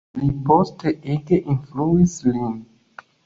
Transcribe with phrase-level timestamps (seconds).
[0.19, 2.57] Li poste ege influis lin.